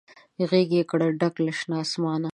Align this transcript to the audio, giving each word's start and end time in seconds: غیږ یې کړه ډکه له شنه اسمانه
غیږ 0.49 0.69
یې 0.77 0.83
کړه 0.91 1.07
ډکه 1.19 1.39
له 1.45 1.53
شنه 1.59 1.75
اسمانه 1.85 2.29